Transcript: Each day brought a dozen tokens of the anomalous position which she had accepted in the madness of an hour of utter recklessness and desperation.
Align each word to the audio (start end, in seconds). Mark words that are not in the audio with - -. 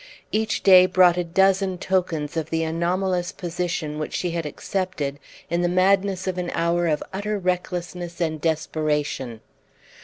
Each 0.31 0.63
day 0.63 0.87
brought 0.87 1.17
a 1.17 1.23
dozen 1.23 1.77
tokens 1.77 2.35
of 2.35 2.49
the 2.49 2.63
anomalous 2.63 3.31
position 3.31 3.99
which 3.99 4.13
she 4.15 4.31
had 4.31 4.47
accepted 4.47 5.19
in 5.47 5.61
the 5.61 5.69
madness 5.69 6.25
of 6.25 6.39
an 6.39 6.49
hour 6.55 6.87
of 6.87 7.03
utter 7.13 7.37
recklessness 7.37 8.19
and 8.19 8.41
desperation. 8.41 9.41